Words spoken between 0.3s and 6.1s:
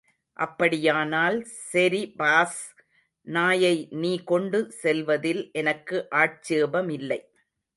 அப்படியானால் செரிபாஸ் நாயை நீ கொண்டு செல்வதில் எனக்கு